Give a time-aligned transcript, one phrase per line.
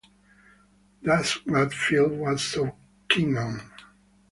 [1.03, 2.75] That's what Field was so
[3.07, 3.61] keen on.